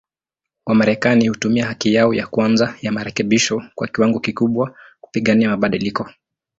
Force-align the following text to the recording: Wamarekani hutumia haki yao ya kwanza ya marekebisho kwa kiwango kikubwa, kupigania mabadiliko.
Wamarekani 0.65 1.27
hutumia 1.27 1.65
haki 1.65 1.93
yao 1.93 2.13
ya 2.13 2.27
kwanza 2.27 2.75
ya 2.81 2.91
marekebisho 2.91 3.63
kwa 3.75 3.87
kiwango 3.87 4.19
kikubwa, 4.19 4.75
kupigania 5.01 5.49
mabadiliko. 5.49 6.09